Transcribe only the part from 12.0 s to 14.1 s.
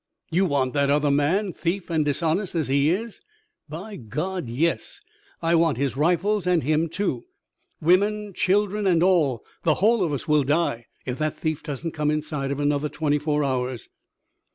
inside of another twenty four hours."